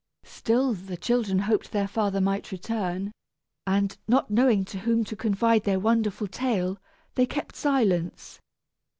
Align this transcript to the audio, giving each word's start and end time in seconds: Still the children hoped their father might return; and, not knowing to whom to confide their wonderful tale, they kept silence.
Still 0.25 0.73
the 0.73 0.97
children 0.97 1.37
hoped 1.37 1.71
their 1.71 1.87
father 1.87 2.19
might 2.19 2.51
return; 2.51 3.11
and, 3.67 3.95
not 4.07 4.31
knowing 4.31 4.65
to 4.65 4.79
whom 4.79 5.03
to 5.03 5.15
confide 5.15 5.63
their 5.63 5.79
wonderful 5.79 6.25
tale, 6.25 6.79
they 7.13 7.27
kept 7.27 7.55
silence. 7.55 8.39